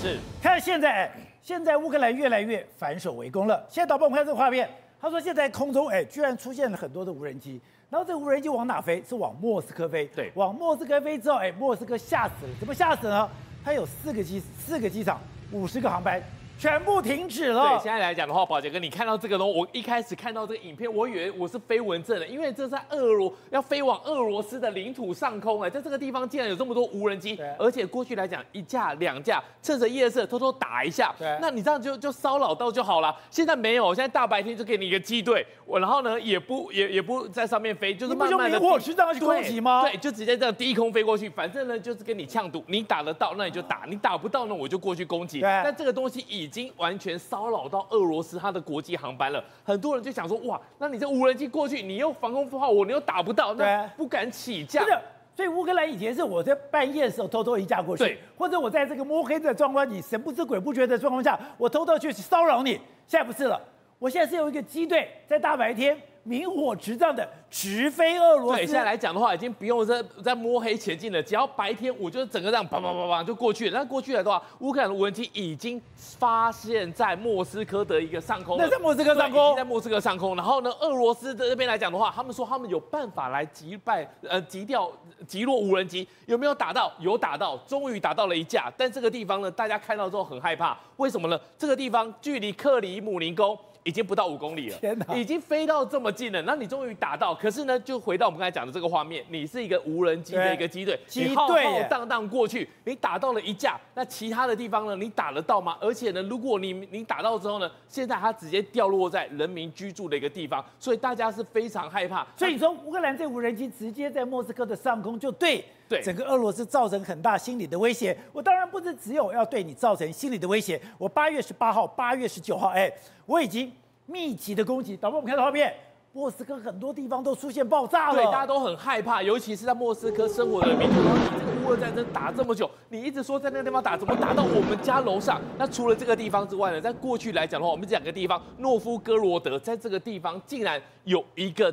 [0.00, 1.12] 是，看现在，
[1.42, 3.62] 现在乌克兰越来越反守为攻了。
[3.68, 4.66] 现在导播，我们看这个画面，
[4.98, 9.04] 他说现在空中哎，居然出现了很多的无人机，然后这个无人机往哪飞？
[9.06, 10.06] 是往莫斯科飞。
[10.16, 13.28] 对，往莫斯科飞之后，哎，莫斯科吓死了，怎么吓死呢？
[13.62, 15.20] 它有四个机，四个机场，
[15.52, 16.18] 五十个航班。
[16.60, 17.70] 全部停止了。
[17.70, 33.16] 对，现在来讲的话，宝杰哥，你看到这个东西，我一开始看到这个影片，我以为我是飞蚊症的，因为这是在俄罗要飞往俄罗斯的领土上空，哎，在这个地方竟然有这么多无人机，而且过去来讲一架两架，趁着夜色偷偷打一下，对，那你这样就就骚扰到就好了。
[33.30, 38.48] 现在没有，现在大白天就给你一个机队，我然后呢也不也也不在上面飞，就是慢慢的。
[38.48, 39.80] 你不就明火实这样去攻击吗？
[39.80, 45.40] 对，就直接这样低空飞过去，反正呢就是跟你呛赌，你打得到那你就打，你打不到呢我就过去攻击。
[45.40, 47.16] 对，但这个东西已已经完全。
[47.16, 54.82] 骚扰到俄罗斯它的国际航班了，很多人就想说，哇，那你这无人机过去，你又防空砲，我你又打不到，那不敢起降。
[54.82, 55.00] 是的，
[55.36, 62.72] 所以乌克兰以前是我在半夜的时候偷偷一架过去，对，或者我在这个摸黑的状况，你神不知鬼不觉的状况下，我偷偷去骚扰你。
[63.06, 63.60] 现在不是了，
[64.00, 65.96] 我现在是有一个机队在大白天。
[66.22, 68.58] 明火执仗的直飞俄罗斯。
[68.58, 71.22] 对，现在来讲的话，已经不用在在摸黑前进了。
[71.22, 73.78] 只要白天，我就整个这样砰砰砰砰就过去了。
[73.78, 78.58] 那过去了的话，乌克兰的无人机已经发现，在莫斯科的一个上空。
[78.58, 79.56] 那在莫斯科上空。
[79.56, 80.36] 在莫斯科上空。
[80.36, 84.90] 然后呢，俄罗斯的这边来讲的话，他们说他们有办法来击败呃击掉
[85.26, 86.06] 击落无人机。
[86.26, 86.92] 有没有打到？
[87.00, 88.72] 有打到，终于打到了一架。
[88.76, 90.76] 但这个地方呢，大家看到之后很害怕。
[90.98, 91.40] 为什么呢？
[91.56, 93.58] 这个地方距离克里姆林宫。
[93.82, 95.14] 已经不到五公里了，天哪！
[95.14, 105.78] 已经飞到这么近了，那你终于打到，可是呢，就回到我们刚才讲的这个画面，你是一个无人机的一个机队，你浩浩荡荡过去，你打到了一架，那其他的地方呢，你打得到吗？
[105.80, 112.26] 而且呢，如果你你打到之后呢，现在它直接掉落在人民居住的一个地方，所以大家是非常害怕。
[112.36, 118.16] 所以你说乌克兰这无人机直接在莫斯科的上空，就对对整个俄罗斯造成很大心理的威胁。
[118.32, 122.90] 我当然不是只有要对你造成心理的威胁，我八月十八号、八月十九号，哎。
[123.26, 123.72] 我已经
[124.06, 125.72] 密集的攻击，导播我们看到画面，
[126.12, 130.96] 莫斯科很多地方都出现爆炸了，对，大家都很害怕，尤其是在莫斯科生活的民众。
[130.96, 135.40] 你这个乌俄战争打这么久，你一直说在那个地方打，怎么打到我们家楼上？
[135.56, 136.80] 那除了这个地方之外呢？
[136.80, 141.72] 在过去来讲的话，我们这两个地方，诺夫哥罗德，在这个地方竟然有一个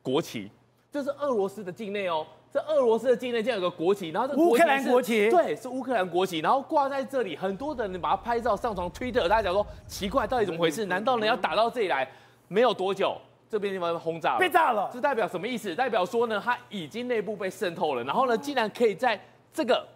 [0.00, 0.50] 国旗，
[0.90, 2.26] 这是俄罗斯的境内哦。
[2.56, 10.86] 这俄罗斯的境内竟然有个国旗，然后这乌克兰国旗，对，是乌克兰国旗，然后挂在这里，很多的人把它拍照上传推特，大家讲说奇怪，到底怎么回事？
[10.86, 12.10] 难道呢要打到这里来？
[12.48, 13.14] 没有多久，
[13.50, 15.74] 这边地方轰炸了，被炸了，这代表什么意思？
[15.74, 19.20] 代表说呢，它已经内部被渗透了，然后呢，竟然可以在
[19.52, 19.86] 这个。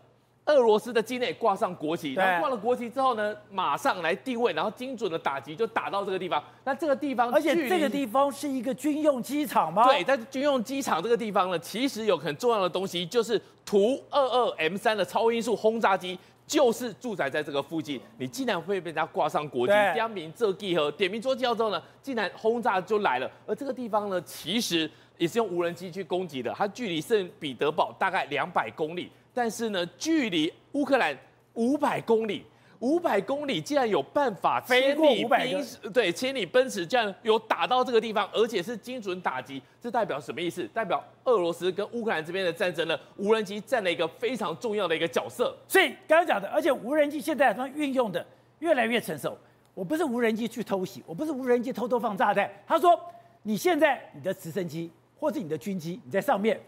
[0.46, 6.42] 俄罗斯的境内挂上国旗，然后挂了国旗之后呢，马上来定位，然后精准的打击，就打到这个地方。
[6.64, 9.84] 那这个地方，而且这个地方是一个军用机场吗？
[9.84, 18.00] 对，在军用机场这个地方呢，其实有很重要的东西，就是图二二 M 三的超音速轰炸机，就是住宅在这个附近。
[18.18, 23.30] 你竟然会被人家挂上国旗，点名这地和，点名做记号之后呢，竟然轰炸就来了。
[23.46, 29.12] 而这个地方呢，其实也是用无人机去攻击的，它距离圣彼得堡大概两百公里。
[29.32, 31.16] 但是呢，距离乌克兰
[31.54, 32.44] 五百公里，
[32.80, 40.64] 五百公里竟然有办法千里奔驰，对，千里奔驰，这样有打到这个地方，而且是精准打击，这代表什么意思？
[40.72, 45.56] 代表俄罗斯跟乌克兰这边的战争呢，无人机占了一个非常重要的一个角色。
[45.68, 48.24] 所以刚刚讲的，而且无人机现在它运用的
[48.60, 49.36] 越来越成熟。
[49.74, 52.50] 我不是无人机去偷袭，我不是无人机偷偷放炸弹。
[52.66, 52.98] 他说，
[53.42, 56.60] 你现在你的直升机或者你的军机，你在上面。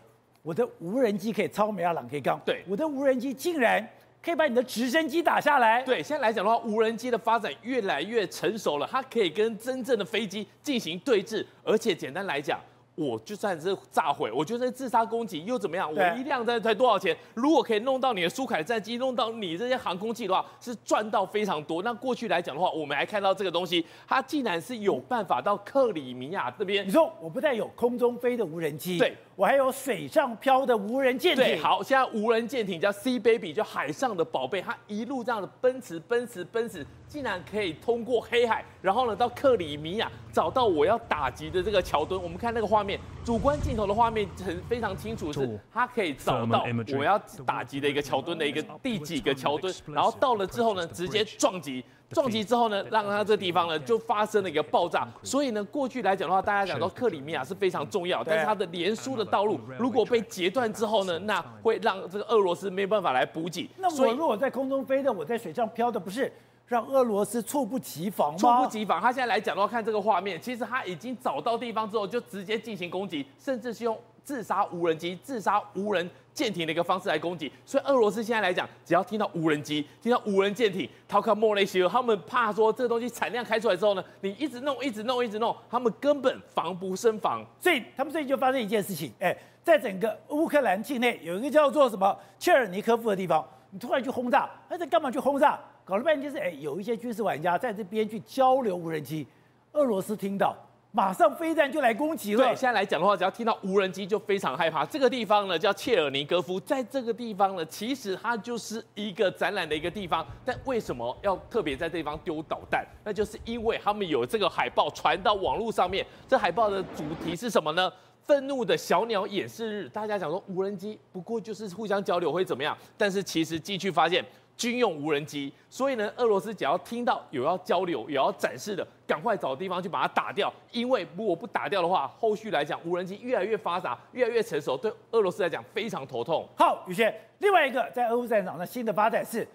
[0.42, 3.88] 我的无人机可以超美亚朗 K 杠，对，我的无人机竟然
[4.20, 5.82] 可以把你的直升机打下来。
[5.82, 12.58] 对，现在来讲的话，无人机的发展越来越成熟了，它可以跟真正的飞机进行对峙，而且简单来讲。
[12.94, 15.90] 我就算是炸毁，我觉得自杀攻击又怎么样？
[15.90, 17.16] 我一辆在才多少钱？
[17.32, 21.82] 如果可以弄到你的苏凯战机，弄到你这些航空器的话，是赚到非常多。
[21.82, 26.86] 那过去来讲的话，我们还看到这个东西，它竟然是有办法到克里米亚这边。
[26.86, 31.44] 你说我不但有空中飞的无人机，对，我还有水上漂的无人舰艇。
[31.44, 36.86] 对，好，现在无人舰艇叫 Sea Baby，就海上的宝贝，它一路这样的奔驰、奔驰、奔驰。
[37.08, 42.18] 竟然可以通过黑海，然后呢到克里米亚找到我要打击的这个桥墩。
[42.20, 46.64] 我们看那个画面，主观镜头的画面很非常清楚，是它可以找到
[46.96, 55.08] 我要打击的一个桥墩的一个第几个桥墩，然后到了之后呢，直接撞击，撞击之后呢，让它这地方呢就发生了一个爆炸。
[55.22, 63.68] 所以呢，过去来讲的话，大家讲到克里米亚是非常重要，但是它的连输的道路如果被截断之后呢，那会让这个俄罗斯没办法来补给。
[63.78, 66.32] 那我如果在空中飞的，我在水上漂的，不是？
[66.68, 68.38] 让俄罗斯猝不及防吗？
[68.38, 77.50] 猝不及防，他现在来讲的话，看这个画面，其实他已经找到地方之后，就直接进行攻击，甚至是用自杀无人机、自杀无人舰艇的一个方式来攻击。
[77.64, 87.44] 所以俄罗斯现在来讲，只要听到无人机、听到无人舰艇，逃开莫雷西尔，他们怕说这个东西产量开出来之后呢，你一直弄、一直弄、一直弄，他们根本防不胜防。
[87.60, 95.58] 所以他们最近就发生一件事情，哎，在整个乌克兰境内有一个叫做什么切尔尼科夫的地方，你突然去轰炸，那在干嘛去轰炸？
[95.84, 99.26] 搞了半天是哎，有一些军事玩家在这边去交流无人机，
[99.72, 100.56] 俄罗斯听到，
[100.94, 102.44] 马上飞弹就来攻击了。
[102.44, 104.84] 对，现在来讲的话，只要听到无人机就非常害怕。
[104.84, 110.26] 这个地方呢叫切尔尼戈夫，在这个地方呢，其实它就是一个展览的一个地方。
[110.44, 112.86] 但为什么要特别在这地方丢导弹？
[113.02, 116.06] 那就是因为他们有这个海报传到网络上面。
[116.28, 117.90] 这海报的主题是什么呢？
[118.26, 119.88] 愤怒的小鸟演示日。
[119.88, 122.76] 大家讲说无人机不过就是互相交流会怎么样？
[122.98, 124.22] 但是其实进去发现。
[124.56, 130.52] 军用无人机，所以呢，俄罗斯只要听到有要交流、有要展示的，赶快找地方去把它打掉。
[130.70, 136.46] 因为如果不打掉的话，后续来讲，无人机越来越发达、越来越成熟，对俄罗斯来讲非常头痛。
[136.56, 139.46] 好，宇轩，另外一个在俄乌战场的新的发展是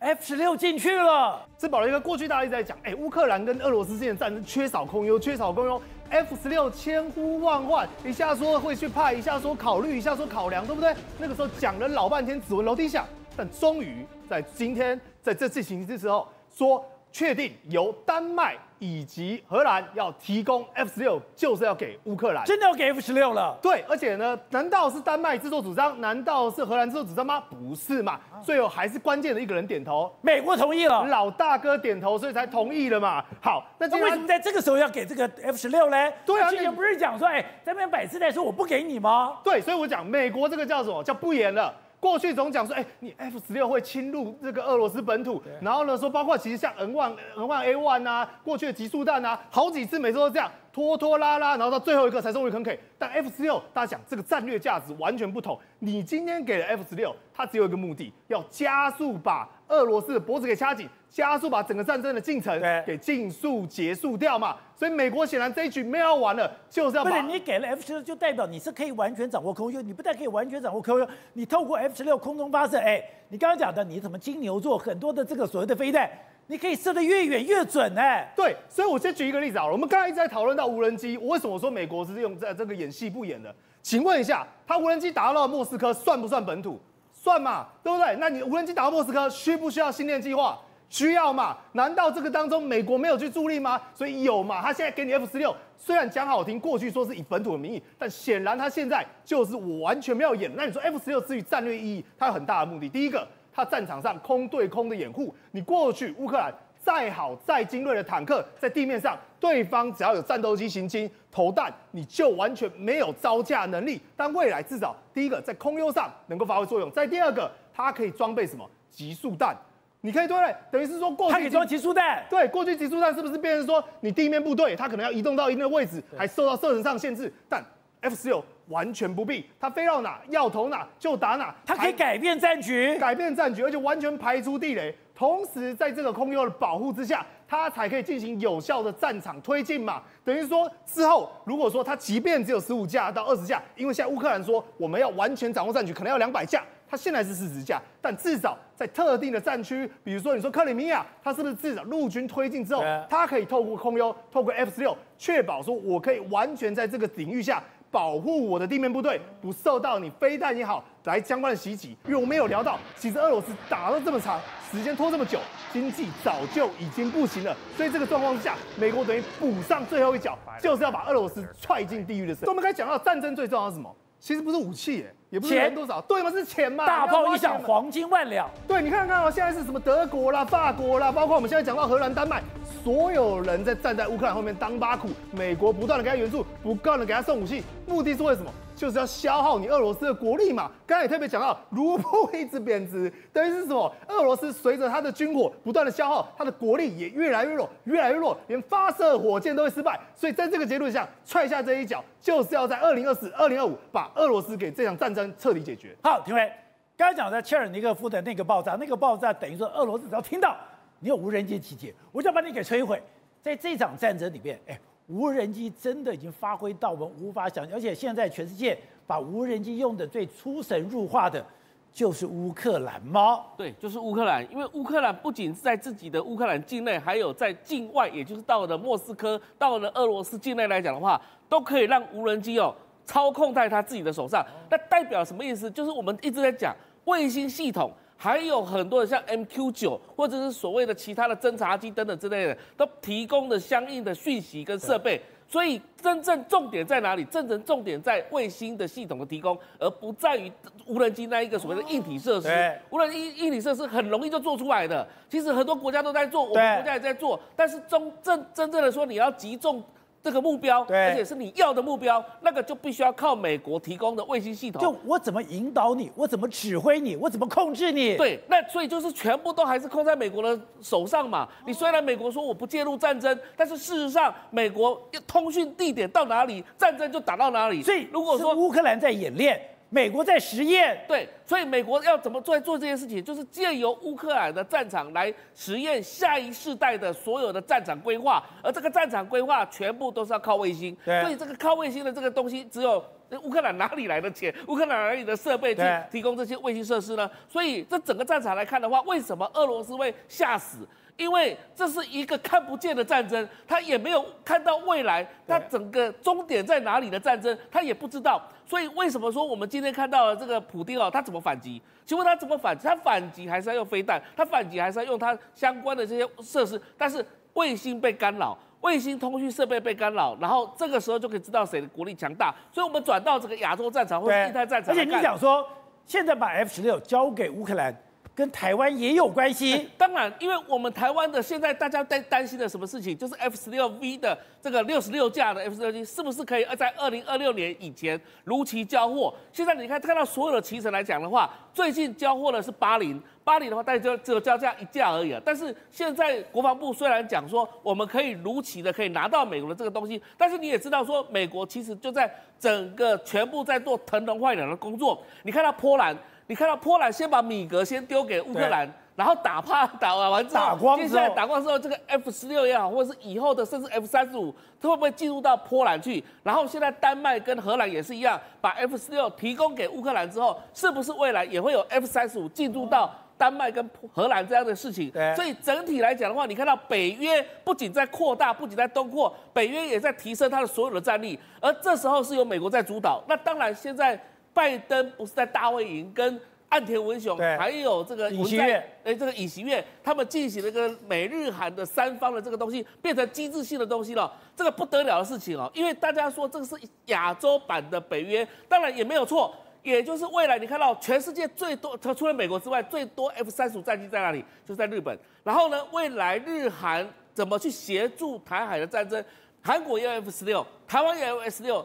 [0.00, 1.46] F 十六进去了。
[1.56, 5.80] 这保留一个过去大家一直在讲，哎，乌克兰跟俄罗斯之间的战争缺少空优，缺少空优
[6.10, 10.92] ，F 十六千呼万唤，一下说会去派，一下说考虑，一下说考量，对不对？
[11.18, 13.06] 那个时候讲了老半天，指纹楼梯响。
[13.34, 16.82] 但终于在今天，在这次行之之后，说
[17.12, 23.58] 确定由丹麦以及荷兰要提供 F 十六，就是要给乌克兰，真的要给 F 十六了。
[23.60, 26.00] 对，而且呢，难道是丹麦自作主张？
[26.00, 27.42] 难道是荷兰自作主张吗？
[27.50, 33.22] 不是嘛，最后还是关键的一个人点头，美国同意了，老大哥点头，所以才同意了嘛。
[33.42, 36.10] 好，那为什么在这个时候要给这个 F 十六呢？
[36.24, 39.36] 对啊，之前不是讲说，哎，在那边摆姿态说我不给你吗？
[39.44, 41.04] 对，所以我讲美国这个叫什么？
[41.04, 41.74] 叫不严了。
[42.02, 52.78] 过去总讲说，哎，你 F 十六会侵入这个俄罗斯本土，然后呢说，包括其实像 N one N one A one 啊，过去的极速弹啊，好几次每次都这样拖拖拉拉，然后到最后一个才终于肯给。
[52.98, 60.88] 但 F 十六大家讲这个战略价值完全不同，你今天给了 F 十六，它只有一个目的，要加速把俄罗斯的脖子给掐紧。
[61.12, 67.10] 加速把整个战争的进程给尽速结束掉嘛，所以美国显然这一局没有完了，就是要把。
[67.10, 76.10] 不是你给了 F 十六，就代表你是可以完全掌握空优，你不但可以完全掌握空优，你透过 F 十六空中发射，哎，你刚刚讲的你什么金牛座很多的这个所谓的飞弹，
[76.46, 78.32] 你可以射得越远越准哎。
[78.36, 83.54] 对，所以我先举一个例子好了，我们刚才一直在讨论到无人机，我为什么说美国是用在这个演戏不演的？
[83.82, 86.80] 请问一下，他无人机打到莫斯科算不算本土？
[87.12, 88.16] 算嘛，对不对？
[88.18, 90.58] 那你无人机打到莫斯科需不需要星链计划？
[90.88, 91.56] 需要嘛？
[91.72, 93.80] 难道这个当中美国没有去助力吗？
[93.94, 94.60] 所以有嘛？
[94.60, 100.50] 他现在给你 F 十六，虽然讲好听，过去说是以本土的名义，但显然他现在就是我完全没有演。
[100.54, 102.90] 那你说 F 十六至于战略意义，它有很大的目的。
[102.90, 105.34] 第一个，它战场上空对空的掩护。
[105.50, 106.52] 你过去乌克兰
[106.82, 114.00] 再好再精锐的坦克在地面上，对方只要有战斗机行经投弹，你就完全没有招架能力。
[114.16, 119.56] 但未来至少第一个在空优上能够发挥作用，在第二个，它可以装备什么极速弹。
[120.04, 120.56] 你可以对不对？
[120.72, 122.26] 等于是说过去，它可以装极速弹。
[122.28, 127.32] 对，过去极速弹是不是变成说你地面部队它可能要移动到一定的位置，还受到射程上限制？
[127.48, 127.64] 但
[128.02, 134.94] F 十六完全不必，它飞到哪要投哪就打哪，它可以改变战局，改变战局，而且完全排除地雷。
[135.14, 140.02] 同时在这个空优的保护之下，它才可以进行有效的战场推进嘛。
[140.24, 146.62] 等于说之后，如果说它即便只有十五架到二十架，因为现在乌克兰说我们要完全掌握战局，可能要两百架。
[146.90, 157.62] 它现在是四十架，但至少在特定的战区，比如说你说克里米亚，它是不是至少陆军推进之后，它可以透过空优，透过 F 十六，确保说我可以完全在这个领域下
[157.92, 161.96] 保护我的地面部队，不受到你飞弹也好来相关的袭击。
[162.06, 164.40] 因为我们有聊到，其实俄罗斯打了这么长
[164.72, 165.38] 时间，拖这么久，
[165.72, 167.54] 经济早就已经不行了。
[167.76, 172.34] 所以这个状况之下，美国等于补上最后一脚，就是要把俄罗斯踹进地狱的。
[172.34, 173.94] 时候我们刚才讲到战争最重要的是什么？
[174.18, 175.14] 其实不是武器耶。
[175.32, 176.30] 也不是钱多少，对吗？
[176.30, 176.84] 是钱嘛？
[176.84, 178.46] 大炮一响，黄金万两。
[178.68, 182.42] 对，你看看哦，现在是什么德国啦、法国啦，包括我们现在讲到荷兰、丹麦，
[182.84, 188.52] 所有人在站在乌克兰后面当巴苦，美国不断的给他援助，不断的给他送武器，目的是为什么？
[188.74, 190.68] 就是要消耗你俄罗斯的国力嘛。
[190.86, 193.94] 刚才也特别讲到，卢布一直贬值，等于是什么？
[194.08, 200.00] 俄罗斯随着他的军火不断的消耗，他的国力也越来越弱，越来越弱，连发射火箭都会失败。
[200.16, 205.96] 所以在这个结论下，踹下这一脚，就是要在二零二四、二零二五把俄罗斯给这场战争彻底解决。
[206.02, 206.52] 好，廷伟，
[206.96, 210.56] 刚才讲的切尔尼戈夫的那个爆炸，那个爆炸等于说俄罗斯只要听到
[211.00, 213.02] 你有无人机集结，我就要把你给摧毁。
[213.42, 214.78] 在这场战争里面，哎。
[215.08, 221.44] 无人机真的已经发挥到我们无法想象，而且现在全世界把无人机用的最出神入化的，
[221.92, 223.40] 就是乌克兰吗？
[223.56, 224.48] 对，就是乌克兰。
[224.50, 232.74] 因为乌克兰不仅是在自己的乌克兰境内，还有在境外，也就是到了莫斯科、到了俄罗斯境内来讲的话，都可以让无人机哦。
[233.04, 234.44] 操控在他自己的手上。
[234.70, 235.70] 那代表什么意思？
[235.70, 245.20] 就是我们一直在讲卫星系统，还有很多的像 MQ 九或者是所谓的其他的侦察机等等之类的，都提供的相应的讯息跟设备。
[245.48, 247.22] 所以真正重点在哪里？
[247.24, 250.50] 真正重点在卫星的系统的提供，而不在于
[250.86, 252.48] 无人机那一个所谓的硬体设施。
[252.88, 257.38] 无人机硬体设施很容易就做出来的，其实很多国家都在做，我们国家也在做。
[257.54, 259.82] 但是中正真正的说，你要集中。
[260.22, 264.80] 这个目标，而且是你要的目标，那个就必须要靠美国提供的卫星系统。
[264.80, 268.16] 就我怎么引导你，我怎么指挥你，我怎么控制你？
[268.16, 271.48] 对，那所以就是全部都还是控在美国的手上嘛。
[271.66, 277.82] 你虽然美国说我不介入战争，但是事实上美国通讯地点到哪里，战争就打到哪里。
[277.82, 279.60] 所以如果说乌克兰在演练。
[279.92, 293.04] 美国在实验，对，所以美国要怎么做做这件事情，就是借由乌克兰的战场来实验下一世代的所有的战场规划，而这个战场规划全部都是要靠卫星，对，所以这个靠卫星的这个东西，只有
[293.42, 294.54] 乌克兰哪里来的钱？
[294.66, 297.30] 乌克兰哪里的设备去提供这些卫星设施呢？
[297.46, 300.88] 所以这整个战场来看的话，为什么俄罗斯会吓死？
[301.22, 308.42] 因为这是一个看不见的战争，他也没有看到未来，他整个终点在哪里的战争，他也不知道。
[308.66, 311.80] 所以为什么说我们今天看到了这个普丁哦，他怎么反击？
[312.04, 312.88] 请问他怎么反击？
[312.88, 314.20] 他反击还是要用飞弹？
[314.36, 316.80] 他反击还是要用他相关的这些设施？
[316.98, 317.24] 但是
[317.54, 322.52] 卫星被干扰，卫星通讯设备被干扰，然后这个时候就可以知道谁的国力强大。
[322.72, 325.64] 所以我们转到这个亚洲战场或者印太战场，而且你想说，
[326.04, 327.94] 现在把 F 十六交给乌克兰。
[328.34, 339.34] 跟台湾也有关系， 当然，因为我们台湾的现在大家在担心的什么事情，就是 F 十六 V 的这个六十六架的 F 十六机是不是可以在二零二六年以前如期交货？
[339.52, 345.40] 现在你看看到所有的期程来讲的话，最近交货的是八零，八零的话大概就只有交这样一架而已啊。
[345.44, 355.22] 但是现在国防部虽然讲说我们可以如期的可以拿到美国的这个东西，但是你也知道说美国其实就在整个全部在做腾笼换鸟的工作。
[355.42, 356.16] 你看到波兰。
[356.46, 366.22] 你看到波兰先把米格先丢给乌克兰，然后打怕打完之后，打光之后，接下来打光之后，这个 F 十六也好，或者是以后的甚至 F 三十五，它会不会进入到波兰去？
[366.42, 375.10] 然后现在丹麦跟荷兰也是一样，把 F 十六提供给乌克兰之后，是不是未来也会有 F 三十五进入到丹麦跟荷兰这样的事情？
[375.10, 375.34] 对。
[375.36, 383.22] 所以整体来讲的话，你看到北约不仅在扩大，不仅在东扩，北约也在提升它的所有的战力，而这时候是由美国在主导。
[383.28, 384.20] 那当然现在。
[384.54, 395.70] 拜登不是在大卫营跟岸田文雄，还有这个尹锡悦，哎，这个尹锡悦，他们进行了一个美日韩的三方的这个东西，变成机制性的东西了，这个不得了的事情哦。
[395.74, 396.74] 因为大家说这个是
[397.06, 404.42] 亚洲版的北约，当然也没有错，也就是未来你看到全世界最多，除了美国之外，最多 F 三十五战机在哪里？
[404.66, 405.18] 就是在日本。
[405.44, 409.22] 然后呢，未来日韩怎么去协助台海的战争？
[409.60, 411.84] 韩国也有 F 十六，台湾也有 F 十六。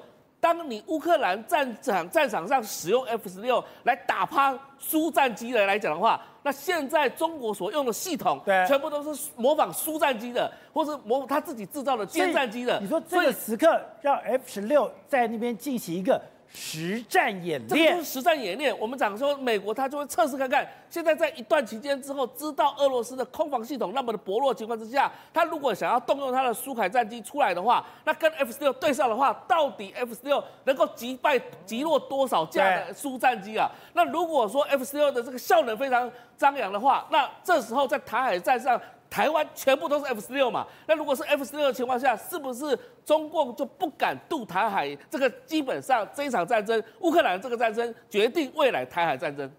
[0.54, 12.80] 当你乌克兰战场战场上使用 F 十六来打趴苏战机的来讲的话，那现在中国所用的系统，对，全部都是模仿苏战机的，或是模他自己制造的歼战机的。
[12.80, 16.22] 你说这个时刻让 F 十六在那边进行一个。
[16.54, 18.78] 实战演练，这是实战演练。
[18.80, 33.70] 我们讲说，美国他就会测试看看，现在在一段期间之后，知道俄罗斯的空防系统那么的薄弱情况之下，他如果想要动用他的苏凯战机出来的话，那跟 F 十六对上的话，到底 F 十六能够击败击落多少架的苏战机啊？
[33.94, 38.80] 那如果说 F 十六的这个效能非常张扬的话，那这时候在台海战上。
[39.10, 40.66] 台湾全部都是 F 十六嘛？
[40.86, 44.96] 那如果是 F 十六的情况下，是不是中共就不敢渡台海？
[45.10, 49.50] 这个基本上这一场战争，乌克兰这个战争决定未来台海战争。